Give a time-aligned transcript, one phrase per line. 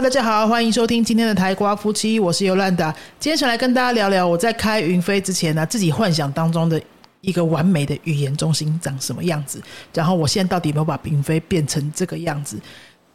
[0.00, 2.90] 大家好，欢迎收听今天的台瓜夫妻，我是尤兰达。
[3.20, 6.80] 今天想来跟大家聊聊我在开云飞之前呢，自己幻想当中的
[7.20, 12.58] 一个完美的语言中心长什么样子，然后我现在到底有没有把云飞变成这个样子？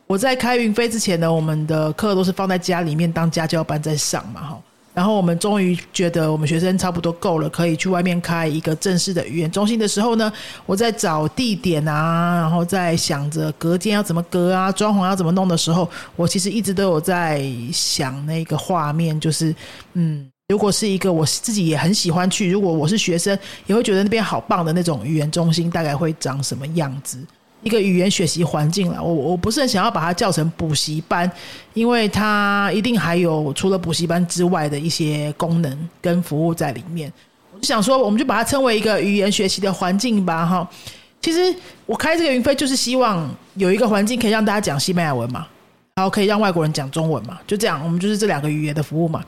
[0.05, 4.62] 我在开云飞之前呢，我们的课都是放在家里面当家教班在上嘛，哈。
[4.98, 10.34] 然后我们终于觉得我们学生差不多够了，可以去外面开一个正式的语言中心的时候呢，
[10.66, 19.54] 我在找地点啊，然后在想着隔间要怎么隔啊，装潢要怎么弄的时候，我其实一直都有在想那个画面，就是
[19.93, 23.37] 嗯，如果是一个我自己也很喜欢去，如果我是学生
[23.68, 27.20] 也会觉得那边好棒的那种语言中心，大概会长什么样子？
[27.64, 31.29] 一个语言学习环境了，我我不是很想要把它叫成补习班，
[31.74, 37.12] 因为它一定还有除了补习班之外的一些功能跟服务在里面。
[37.52, 40.70] 我就想说，我们就把它称为一个语言学习的环境吧，哈。
[41.20, 41.53] 其实
[41.88, 45.48] 我开这个云飞就是希望有一个环境可以让大家讲西班牙文嘛，
[45.96, 49.26] 然后可以让外国人讲中文嘛，就这样，我们就是这两个语言的服务嘛。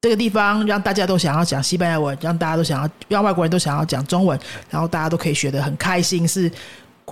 [0.00, 4.38] 这个地方让大家都想要讲西班牙文，让大家都想要让外国人都想要讲中文，
[4.70, 6.50] 然后大家都可以学得很开心，是。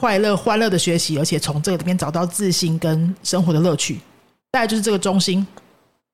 [0.03, 4.01] 快乐、欢乐的学习，而且从这个里面找到自信跟生活的乐趣，
[4.51, 5.47] 大概就是这个中心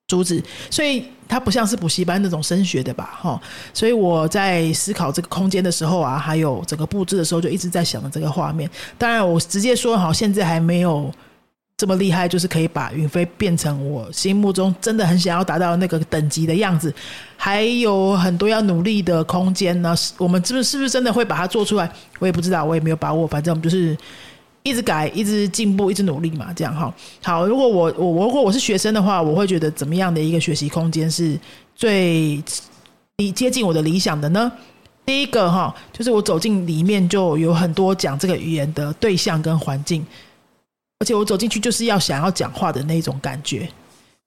[0.08, 0.44] 主旨。
[0.70, 3.18] 所以它不像是补习班那种升学的吧？
[3.18, 3.40] 哈，
[3.72, 8.70] 所以我在思考这个空间的时候啊，还有整个布置的时候，就一直在想着这个画面。
[8.98, 11.10] 当然，我直接说好，现在还没有。
[11.78, 16.92] 这么厉害，就是可以把云飞变成我心目中真的很想要达到那个等级的样子，
[17.36, 19.94] 还有很多要努力的空间呢。
[20.16, 21.88] 我们是不是是不是真的会把它做出来？
[22.18, 23.24] 我也不知道，我也没有把握。
[23.28, 23.96] 反正我们就是
[24.64, 26.52] 一直改，一直进步，一直努力嘛。
[26.52, 26.92] 这样哈。
[27.22, 31.38] 好，如果我我如果我是学生的话，我会觉得怎么样的一个学习空间是
[31.76, 32.42] 最
[33.18, 34.50] 理接近我的理想的呢？
[35.06, 40.04] 第一个哈，就是我走进里面就有很多讲这个语言的对象跟环境。
[41.00, 43.68] 而且我走进去就是要想要讲话的那种感觉，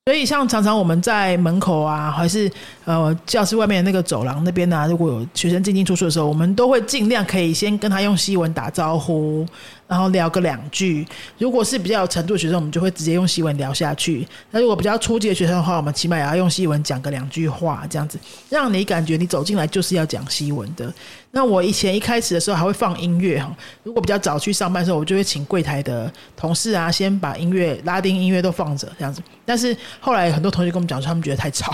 [0.06, 2.50] 所以像常常我们在门口啊，还是
[2.86, 9.46] 呃教室外面那个走廊那边呢，如果有学生进进出出的时候，我们都会尽量可以先跟他用西文打招呼。
[9.92, 11.06] 然后聊个两句，
[11.38, 14.26] 如果是比较有程度的学生，我们就会直接用西文聊下去。
[14.50, 18.18] 那如果比较初级的学生的话，我们起码也要用西文讲个两句话，这样子
[18.50, 20.94] 让你感觉你走进来就是要讲西文的。
[21.32, 23.54] 那我以前一开始的时候还会放音乐哈，
[23.84, 29.22] 如果比较早去上班的时候，我就会请柜台的同事啊，先把音乐拉丁音乐都放着这样子。
[29.46, 31.74] 但是后来很多同学跟我们讲说，他们觉得太吵，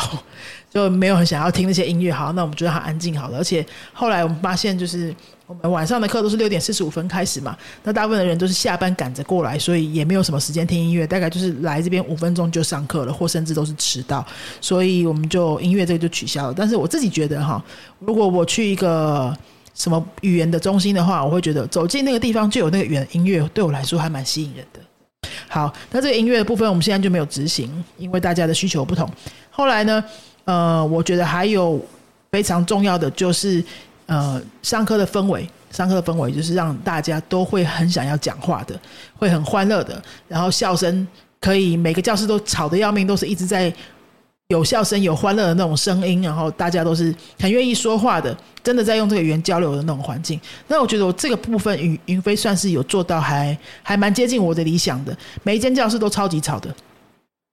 [0.73, 2.11] 就没有很想要听那些音乐。
[2.11, 3.37] 好，那我们觉得它安静好了。
[3.37, 3.63] 而且
[3.93, 5.13] 后来我们发现就是。
[5.47, 14.25] 我们晚上的课都是六点四十五分开始嘛，那大部分的人都是下班赶着过来，所以也没有什么时间听音乐，大概就是来这边五分钟就上课了，或甚至都是迟到，
[14.59, 16.53] 所以我们就音乐这个就取消了。
[16.55, 17.63] 但是我自己觉得哈，
[17.99, 19.33] 如果我去一个
[19.73, 24.81] 什么语言的中心的话，我会觉得走进那个地方就有那个语言音乐，对我来说还蛮吸引人的。
[25.47, 29.09] 好，那这个音乐的部分我们现在就没有执行，因为大家的需求不同。
[29.49, 30.03] 后来呢，
[30.43, 31.81] 呃，我觉得还有
[32.33, 33.63] 非常重要的就是。
[34.07, 38.79] 呃，上课的氛围，上课的氛围就是让大家都会很想要讲话的，
[39.15, 41.07] 会很欢乐的，然后笑声
[41.39, 43.71] 可以每个教室都吵得要命，都是一直在
[44.47, 50.39] 有笑声、有欢乐的那种声音，然后大家都是很愿意说话的，真的在用这个语言交流的那种环境。
[50.69, 55.13] 那我觉得我这个部分云云飞算是有做到，还还蛮接近我的理想的。
[55.43, 56.73] 每一间教室都超级吵的。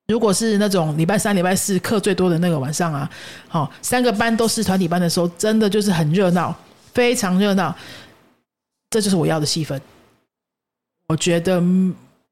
[0.09, 3.09] 如果是那种礼拜三、礼拜四课最多的那个晚上啊，
[3.49, 6.55] 好，三个班都是团体班的时候，真的就是很热闹，
[6.93, 7.75] 非常热闹。
[8.91, 9.81] 这就是我要的气氛。
[11.09, 11.63] 我觉得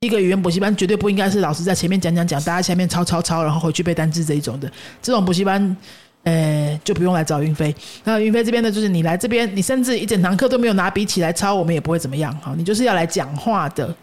[0.01, 4.71] 一个语言补习班绝对不应该是老师在前面讲讲讲，大家前面抄抄抄，然后回去背单词这一种的。
[5.01, 5.77] 这种补习班，
[6.25, 7.75] 呃，就不用来找云飞。
[8.05, 12.37] 那云飞这边呢，就是你来这边，你甚至一整堂课都没有拿笔起来抄，我们也不会怎么样。
[12.43, 13.95] 好，你就是要来讲话的。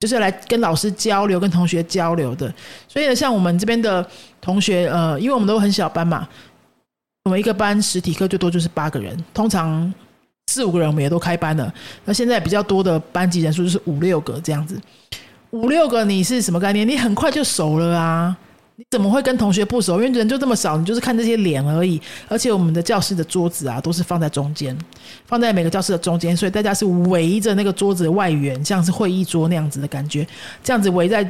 [0.00, 2.52] 就是来跟老师交流、跟同学交流的，
[2.86, 4.06] 所以呢，像我们这边的
[4.40, 6.28] 同学，呃，因为我们都很小班嘛，
[7.24, 9.92] 我们一个班实体课最多就是八个人，通常
[10.46, 11.72] 四五个人我们也都开班了。
[12.04, 14.80] 那现在比较多的班级人数就是五六个这样子，
[15.50, 16.86] 五六个你是什么概念？
[16.86, 18.36] 你很快就熟了啊。
[18.78, 19.94] 你怎么会跟同学不熟？
[19.96, 22.00] 因为人就这么少，你就是看这些脸而已。
[22.28, 24.76] 而且我们的教室的桌子啊，都是放在中间，
[25.26, 30.24] 放在每个教室的中间，所以大家是围着那个桌子的外缘，像是会议桌那样子的感觉，
[30.62, 31.28] 这样子围在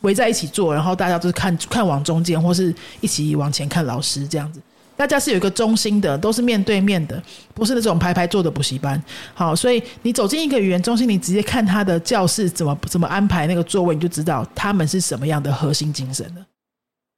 [0.00, 4.60] 围在一起坐，然后大家都是看看往中间，或是一起往前看老师这样子。
[4.96, 7.22] 大家是有一个中心的，都是面对面的，
[7.54, 9.00] 不是那种排排坐的补习班。
[9.34, 16.44] 好，所以你走进一个语言中心，你直接看他的教室怎么怎么安排那个座位，你就知道他们是什么样的核心精神了。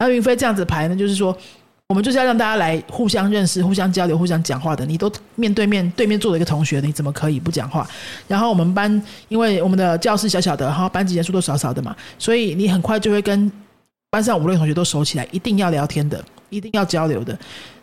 [0.00, 1.37] 那云飞这样子排呢，就是说，
[1.87, 4.87] 我们就是要让大家来互相认识、互相交流、互相讲话的。
[4.87, 7.87] 你都面对面对面坐的一个同学，你怎么可以不讲话？
[8.26, 8.91] 然后我们班
[9.29, 13.52] 因为我们的教室小小的，然后班级人数都少少的嘛，所以你很快就会跟
[14.08, 17.38] 班上五六同学都熟起来，一定要聊天的，一定要交流的。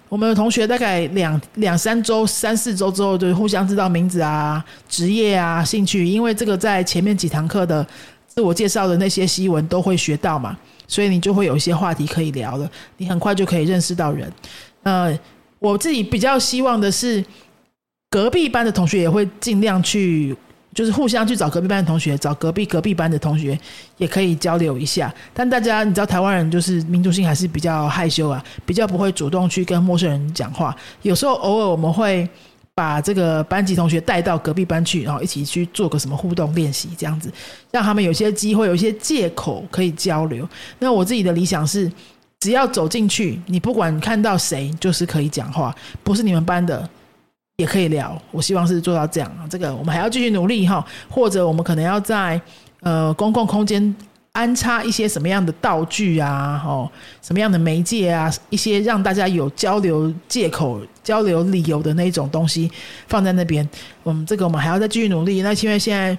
[0.09, 7.85] 我们的同学大概两两三周、三四周之后，就互相知道名字啊、职业啊、兴趣，因为这个在前面几堂课的
[8.25, 10.57] 自我介绍的那些西文都会学到嘛。
[10.87, 14.31] 所以你就会有一些话题可以聊了，你很快就可以认识到人。
[14.83, 15.13] 呃，
[15.59, 17.23] 我自己比较希望的是，
[18.09, 20.35] 隔壁班的同学也会尽量去，
[20.73, 23.59] 就是互相去找隔壁班的同学，找隔壁隔壁班的同学
[23.97, 25.13] 也可以交流一下。
[25.33, 30.75] 但大家你知道，台湾人就是民族性还是比较害羞啊，比较不会主动去跟陌生人讲话。
[31.01, 32.27] 有时候偶尔我们会。
[32.77, 37.33] 把这个班级同学带到隔壁班去，然后一起去做个什么互动练习，这样子
[37.71, 40.47] 让他们有些机会，有一些借口可以交流。
[40.77, 41.91] 那我自己的理想是，
[42.39, 46.87] 只要走进去，你不管看到谁，就是可以讲话，不是你们班的
[47.55, 48.15] 也可以聊。
[48.29, 52.39] 我希望是做到这样这个我们还要继续努力哈，或者我们可能要在
[52.81, 53.95] 呃公共空间。
[54.37, 56.61] 安插一些什么样的道具啊？
[56.63, 56.87] 哦，
[57.23, 58.31] 什么样的媒介啊？
[58.51, 62.69] 一些让大家有交流借口、交流理由的那种东西
[63.07, 63.67] 放在那边。
[64.03, 65.41] 我们这个我们还要再继续努力。
[65.41, 66.15] 那因为现在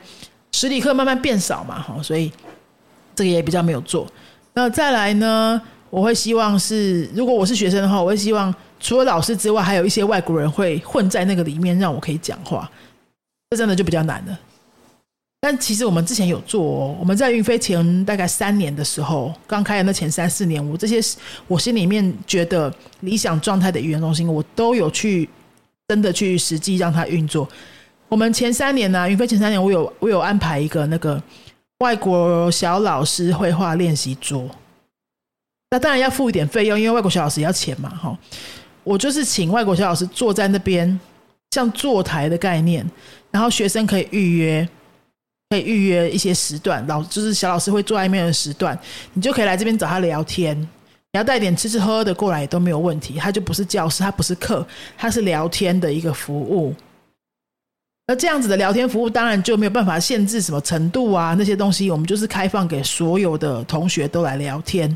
[0.51, 2.33] 实体课慢慢变少嘛，哈，所以
[3.15, 4.05] 这个也比较没有做。
[4.55, 5.63] 那再来呢？
[5.89, 12.69] 我会希望是，如果我是学生的话，我会希望除了老师之外，还有一些外国人会混在那个里面，让我可以讲话。
[13.51, 14.39] 这真的就比较难了。
[15.41, 21.01] 但其实我们之前有做，哦，我们在云飞前大概三年的时候，刚开的那前三四年，我这些
[21.47, 25.29] 我心里面觉得理想状态的语言中心，我都有去
[25.87, 27.49] 真的去实际让它运作。
[28.09, 31.23] 我们前三年呢，云飞前三年，我有 我有安排一个那个
[31.79, 34.51] 外国小老师绘画练习桌，
[35.71, 38.19] 那当然要付一点费用，因为外国小老师要钱嘛，哈。
[38.83, 40.99] 我就是请外国小老师坐在那边，
[41.53, 42.85] 像坐台的概念，
[43.31, 44.69] 然后学生可以预约。
[45.51, 48.79] 可以预约一些时段，老就是小老师会坐在面的时段，
[49.15, 50.59] 你就可以来这边找他聊天。
[50.61, 54.67] 你要带点吃吃喝喝的过来也都没有问题，他就不是教室，他不是课，
[54.97, 56.75] 他是聊天的一个服务。
[58.07, 64.95] 那这样子的聊天服务，当然就没有办法限制什么程度啊，那些东西我们就是开放给所有的同学都来聊天。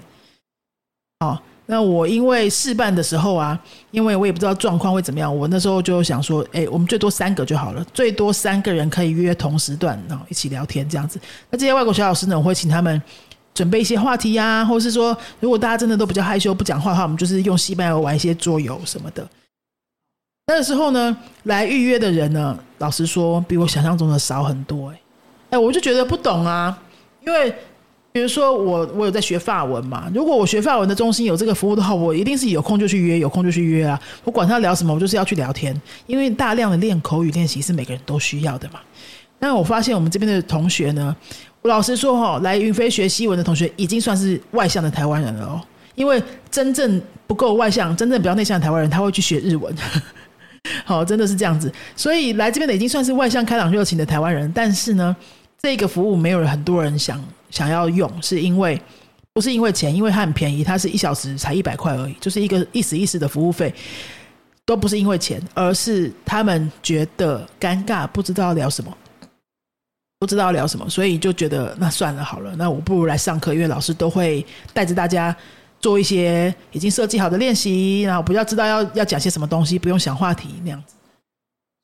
[1.21, 1.41] 哦。
[1.67, 3.59] 那我因为试办的时候啊，
[3.93, 11.21] 因为我也不知道状况会怎么样，我那时候就想说，哎，我们最多三个就好了，最多三个人可以约同时段，然后一起聊天这样子。
[11.51, 13.01] 那这些外国小老师呢，我会请他们
[13.55, 19.27] 准备一些话题呀，或是说，如果大家真的都比较害羞不讲话的话，我们就是用西班牙玩一些桌游什么的。
[20.49, 24.91] 那个时候呢，来预约的人呢，老实说，比我想象中的少很多。
[24.91, 25.01] 哎，
[25.51, 26.77] 哎，我就觉得不懂啊，
[27.25, 27.55] 因为。
[28.13, 33.99] 比如说我我有在学法文嘛，如果我学法文的中心有这个服务的话，我一定是有空就去约，有空就去约啊。
[34.23, 35.75] 我管他聊什么，我就是要去聊天，
[36.07, 38.81] 因为大量的练口语练习是每个人都需要的嘛。
[39.39, 41.17] 那我发现我们这边的同学呢，
[41.63, 45.61] 我老实说哈，来云飞学西文的同学已经算是外向的台湾人了哦。
[45.95, 49.75] 因为真正不够外向、真正比较内向的台湾人，他会去学日文。
[50.85, 51.73] 好，真的是这样子。
[51.97, 55.17] 所以来这边的已经算是外向、开朗、热情的台湾人，但是呢，
[55.63, 57.19] 这个服务没有很多人想。
[57.53, 58.81] 想要用是因为
[59.35, 63.73] 不是因为钱，因为它很便宜，它是一小时才一百块而已，就是一个一时一时的服务费，
[64.67, 68.95] 都不是因为钱，而是他们觉得尴尬，不知道聊什么，
[70.19, 75.35] 不知道聊什么，所以就觉得那算了好了，那我不如来上课，因为老师都会带着大家
[75.79, 80.95] 做一些已经设计好的练习，然后不要知道要要讲些什么东西，不用想话题那样子。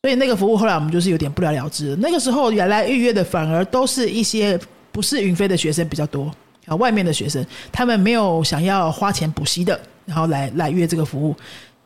[0.02, 1.96] 所以那个服务后来我们就是有点不了了之。
[1.96, 4.58] 那个时候原来预约的反而都是一些。
[4.98, 6.28] 不是云飞的学生比较多
[6.66, 11.36] 啊，外面的学生他们没有想要花钱补习的，然后来来约这个服务，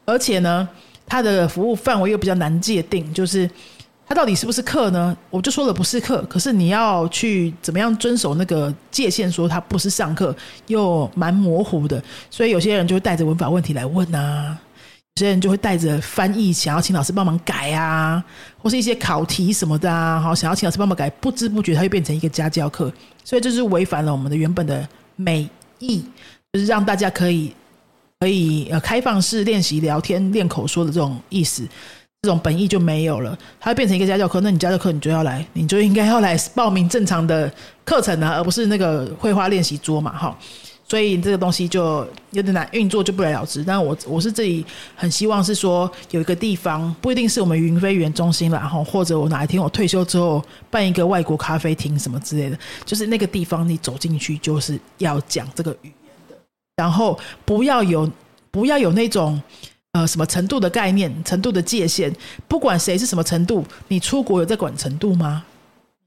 [0.07, 0.66] 而且呢，
[1.07, 3.47] 他的服务范围又比较难界定，就是
[4.07, 5.14] 他到底是不是课呢？
[5.28, 10.35] 我就说了不是课，可是你要去怎么样遵守那个界限，说他不是上课，
[10.69, 14.59] 又蛮模糊的，所以有些人就会带着文法问题来问啊。
[15.16, 18.25] 有些人就会带着翻译，想要请老师帮忙改啊，
[18.57, 22.90] 或是一些考题什么的啊，好，想要请老师帮忙改，不知不觉它就变成一个家教课，
[23.23, 25.47] 所以这是违反了我们的原本的美
[25.81, 26.02] 意，
[26.50, 27.54] 就是让大家可以
[28.21, 31.69] 可以呃开放式练习聊天练口说的这种意思，
[32.23, 34.40] 这种本意就没有了，它会变成一个家教课。
[34.40, 37.52] 那你家教课你就要来，你就应该要来报名正常的
[37.85, 40.38] 课程啊，而不是那个绘画练习桌嘛，哈。
[40.93, 43.65] 所以这个东西就有点难运作，就不了了之。
[43.65, 44.63] 但我我是这里
[44.95, 55.95] 很希望是说有一个地方，不一定是我们云飞园中心了，然后或者我哪一天我退休之后办一个外国咖啡厅什么之类的，就是那个地方你走进去就是要讲这个语言
[56.29, 56.37] 的，
[56.77, 58.07] 然后不要有
[58.51, 59.41] 不要有那种
[59.93, 62.15] 呃什么程度的概念、程度的界限。
[62.47, 65.43] 不管谁是什么程度，你出国有在管程度吗？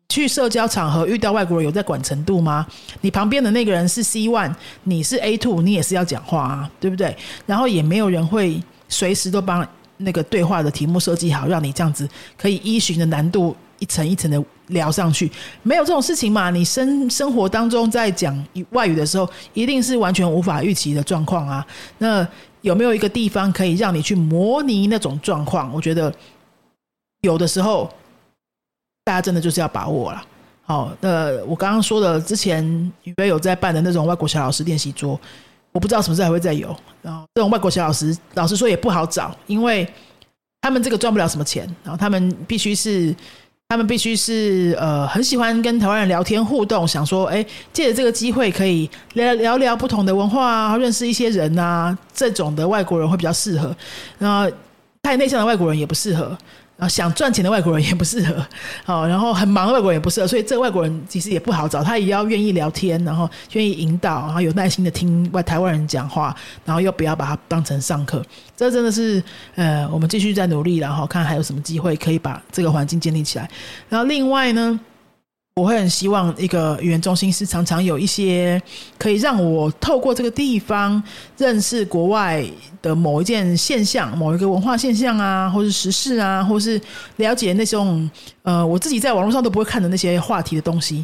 [0.07, 2.65] 去社交场合遇到外国人有在管程度吗？
[3.01, 7.15] 你旁边的那个人是 C one，你是 A two，你也是要讲话啊，对不对？
[7.45, 12.07] 然后也没有人会随时都帮那个对话的题目设计好，让你这样子
[12.37, 15.29] 可以依循的难度一层一层的聊上去，
[15.63, 16.49] 没有这种事情嘛？
[16.51, 21.65] 你生生活当中在讲外语的时候，一定是完全无法预期的状况啊。
[21.97, 22.25] 那
[22.61, 25.73] 有没有一个地方可以让你去模拟那种状况？
[25.73, 26.13] 我觉得
[27.21, 27.91] 有的时候。
[29.05, 30.21] 大家真的就是要把握了。
[30.63, 32.65] 好，那我刚刚说的，之前
[33.03, 35.17] 宇飞有在办的那种外国小老师练习桌，
[35.71, 36.75] 我不知道什么时候还会再有。
[37.03, 39.87] 然后这种外国小老师，老实说也不好找，因为
[40.61, 41.63] 他们这个赚不了什么钱。
[41.83, 43.15] 然后他们必须是，
[43.69, 53.75] 他们必须是呃，很喜欢跟台湾人聊天互动，想说，哎，借着这个机会可以聊聊聊不同的文化啊，认识一些人啊，这种的外国人会比较适合。
[54.17, 54.51] 然后
[55.03, 56.35] 太内向的外国人也不适合。
[56.77, 58.45] 然后想赚钱的外国人也不适合，
[58.83, 61.83] 好，然后很忙的外国人也不适合，所以这外国人其实也不好找。
[61.83, 68.21] 他也要愿意聊天，然后愿意引导，然后有耐心的听外台湾人讲话，然后又不要把它当成上课。
[68.57, 69.23] 这真的是，
[69.55, 73.49] 呃，我们继续在努力，然后看还有什么机会可以把这个环境建立起来。
[73.87, 74.79] 然后另外呢？
[75.57, 78.61] 我会很希望一个语言中心是常常有一些
[78.97, 81.01] 可以让我透过这个地方
[81.37, 82.45] 认识国外
[82.81, 86.79] 的某一件现象、某一个文化现象啊，或是时事啊，或是
[87.15, 88.09] 了解那种
[88.43, 91.01] 呃我自己在网络上都不会看的那些话题的东西。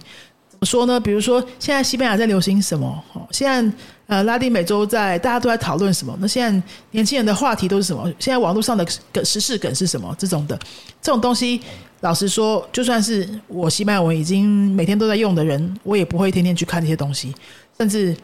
[0.50, 1.00] 怎么说呢？
[1.00, 3.02] 比如说现在西班牙在流行什么？
[3.32, 3.78] 现在
[4.08, 6.14] 呃拉丁美洲在大家都在讨论什么？
[6.20, 8.04] 那现在年轻人的话题都是什么？
[8.20, 10.14] 现在网络上的梗时事梗是什么？
[10.20, 10.60] 这种的
[11.02, 11.62] 这种东西。
[12.02, 17.34] 老实说，就算是我西班牙文已经每天都在用的人，我也不会天天去看这些东西。
[17.78, 18.16] 甚至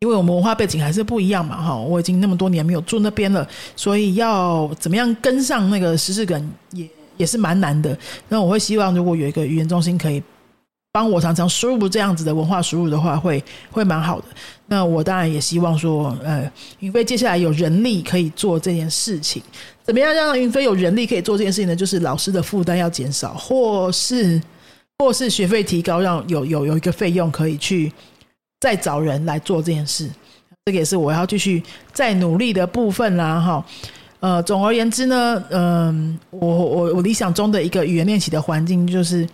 [0.00, 3.46] 因为我们文化背景还是不一样嘛，哈，我已经那么多年没有住那边了，
[3.76, 7.96] 所以要怎么样跟上那个时事梗，也也是蛮难的。
[8.28, 10.22] 那我会希望，如果有一个语言中心可以。
[10.94, 14.26] 帮我常常输入这样子的文化输入的话，会会蛮好的。
[14.66, 16.48] 那我当然也希望说，呃，
[16.78, 19.42] 云飞接下来有人力可以做这件事情。
[19.82, 21.74] 怎么样让云飞有人力可以做这件事情呢？
[21.74, 24.40] 就是老师的负担要减少，或是
[25.00, 27.92] 或是学费提高，让有有有一个费用可以去
[28.60, 30.08] 再找人来做这件事。
[30.64, 31.60] 这个也是我要继续
[31.92, 33.66] 再努力的部分啦，哈。
[34.20, 39.28] 呃，总而言之呢，嗯，我我我理想中的一个语言练习的环境就是。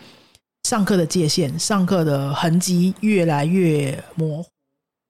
[0.64, 4.48] 上课的界限，上课的痕迹越来越模糊。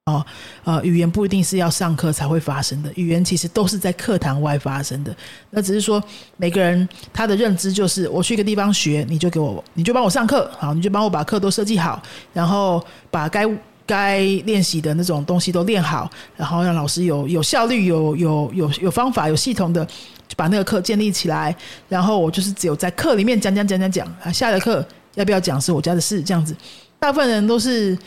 [0.06, 0.24] 哦，
[0.64, 5.14] 呃，语言不一定是要上课才会发生的，语言其实都是在课堂外发生的。
[5.50, 6.02] 那只是说，
[6.36, 12.02] 每个人他的认知就是，我去一个地方学，你就给我，你就帮我上课，好，你就帮我把课都设计好，
[12.32, 13.46] 然后把该
[13.86, 19.84] 该练习的那种东西都练好，然后让老师有有效率、有有有有方法、有系统的
[20.26, 21.54] 就把那个课建立起来。
[21.88, 24.84] 然后我就是只有在课里面讲讲讲讲讲啊，下了课。
[25.14, 26.54] 要不要讲是我家的事，这样子，
[26.98, 27.98] 大部分人都是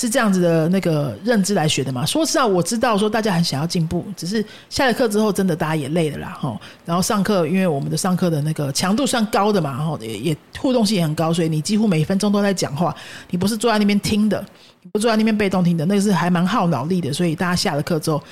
[0.00, 2.06] 是这样子的那个认知来学的嘛。
[2.06, 6.58] 说实话，我知道说大家很想要进步，只是下了课之后，真的大家也累了啦，哈。
[6.84, 12.94] 然后上课，因为我们的上课的那个强度算高的嘛，哈，也也互动性也很高，所以你几乎每一分钟都在讲话，
[13.30, 14.44] 你不是坐在那边听的，
[14.82, 17.12] 你不坐在那边被动听的，那个是还蛮耗脑力的。
[17.12, 18.22] 所以大家下了课之后。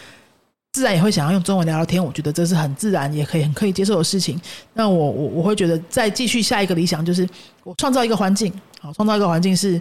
[0.76, 4.38] 自然也会想要用中文聊聊天，我觉得这是很自然，也可以很可以接受的事情。
[4.74, 7.26] 那我我我会觉得再继续下一个理想，就是
[7.64, 9.80] 我创造一个环境，好，创造一个环境是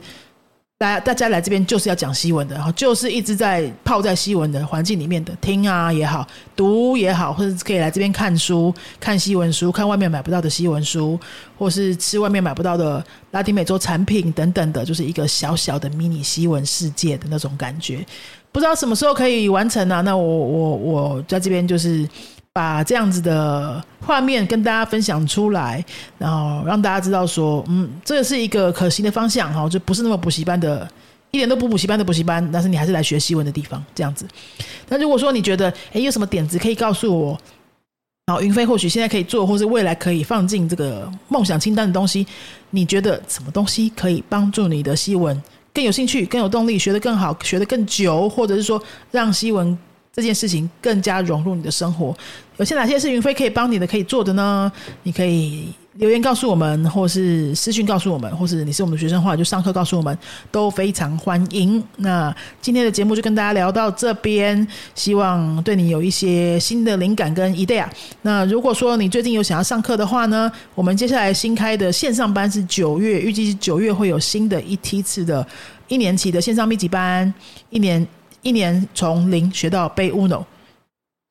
[0.78, 6.26] 大家大家来这边就是要讲西文的，然后就是一直在泡在西文的环境里面的听啊也好，
[6.56, 11.20] 读也好，或者可以来这边看书、看西文书、看外面买不到的西文书，
[11.58, 18.06] 或是吃外面买不到的拉丁美洲产品等等的，就是一个小小的迷你西文世界的那种感觉。
[18.56, 20.02] 不知道什么时候可以完成呢？
[20.04, 22.08] 那我我我在这边就是
[22.54, 25.84] 把这样子的画面跟大家分享出来，
[26.18, 30.90] 然后让大家知道说，嗯，这是一个可行的方向哈，就不是那么补习班的，
[31.32, 34.26] 一点都不补习班的补习班，但是你还是来学西文的地方这样子。
[34.88, 37.38] 那如果说你觉得，哎，有什么点子可以告诉我？
[38.32, 42.26] 好，云飞或许现在可以做，或是未来可以放进这个梦想清单的东西，
[42.70, 45.44] 你觉得什么东西可以帮助你的西文？
[45.76, 49.78] 更有兴趣、更有动力，学得更好、学得更久，或者是说让西文
[50.14, 52.16] 这件事情更加融入你的生活，
[52.58, 54.72] 有些哪些是云飞可以帮你的、可以做的呢？
[55.04, 55.68] 你可以。
[55.98, 60.18] 留言告诉我们，或是私讯告诉我们，或是你是我们的学生话，就上课告诉我们，
[60.52, 61.82] 都非常欢迎。
[61.98, 67.86] 那今天的节目就跟大家聊到这边，希望对你有一些新的灵感跟 idea。
[68.24, 75.48] 那如果说你最近有想要上课的话呢，我们接下来新开的线上班是九月，预计是九月会有新的一梯次的
[75.88, 77.34] 一年期的线上密集班，
[77.70, 78.06] 一年
[78.42, 80.44] 一年从零学到背 uno。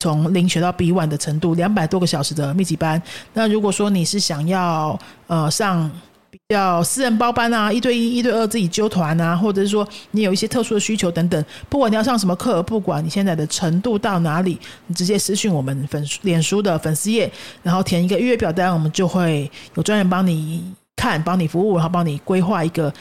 [0.05, 3.01] 从零学到 B one 的程度，两百多个小时的密集班。
[3.33, 5.89] 那如果说你是想要呃上
[6.29, 17.31] 比较私人包班啊，一对一、一对二自己揪团啊，或者是说你有一些特殊的需求等等，不管你要上什么课，不管你现在的程度到哪里，你直接私讯我们粉脸书的粉丝页，
[17.63, 20.63] 然后填一个预约表单，我们就会有专人帮你
[20.95, 22.93] 看、帮你服务，然后帮你规划一个。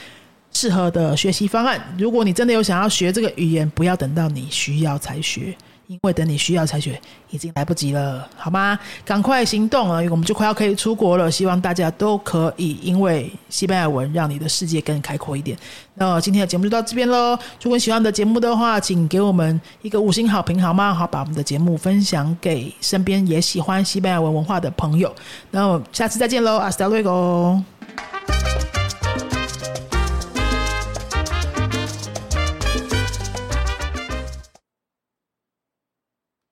[0.57, 1.83] 适合的学习方案。
[1.99, 5.53] 如果你真的有想要学这个语言，不要等到你需要才学，
[5.87, 7.01] 因为等你需要才学
[7.31, 8.79] 已经来不及了，好吗？
[9.05, 10.01] 赶快行动啊！
[10.11, 15.57] 我们就快要可以出国了，希望大家都可以因为西班牙文让你的世界更开阔一点。
[15.95, 17.39] 那今天的节目就到这边喽。
[17.63, 20.93] 如果你喜欢的节目的话，请给我们一个五星好评好吗？
[20.95, 25.15] 好，把我们的节目分享给身边也喜欢西班牙文文化的朋友。
[25.51, 27.63] 那下次再见喽，阿斯达瑞 o